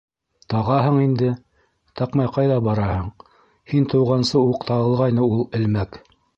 Тағаһың 0.51 0.95
инде... 1.03 1.29
таҡмай 2.01 2.31
ҡайҙа 2.39 2.57
бараһың? 2.69 3.13
һин 3.75 3.87
тыуғансы 3.95 4.45
уҡ 4.51 4.69
тағылғайны 4.73 5.31
ул 5.33 5.49
элмәк. 5.63 6.05